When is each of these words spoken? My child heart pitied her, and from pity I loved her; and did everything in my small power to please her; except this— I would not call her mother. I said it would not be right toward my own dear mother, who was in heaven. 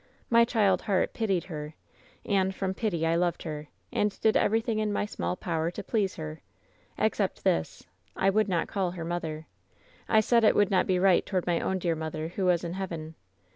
My 0.31 0.45
child 0.45 0.81
heart 0.89 1.13
pitied 1.13 1.43
her, 1.43 1.75
and 2.25 2.55
from 2.55 2.73
pity 2.73 3.05
I 3.05 3.13
loved 3.13 3.43
her; 3.43 3.67
and 3.93 4.19
did 4.19 4.35
everything 4.35 4.79
in 4.79 4.91
my 4.91 5.05
small 5.05 5.35
power 5.35 5.69
to 5.69 5.83
please 5.83 6.15
her; 6.15 6.41
except 6.97 7.43
this— 7.43 7.85
I 8.15 8.31
would 8.31 8.49
not 8.49 8.67
call 8.67 8.89
her 8.89 9.05
mother. 9.05 9.45
I 10.09 10.19
said 10.21 10.43
it 10.43 10.55
would 10.55 10.71
not 10.71 10.87
be 10.87 10.97
right 10.97 11.23
toward 11.23 11.45
my 11.45 11.59
own 11.59 11.77
dear 11.77 11.93
mother, 11.93 12.29
who 12.29 12.45
was 12.45 12.63
in 12.63 12.73
heaven. 12.73 13.13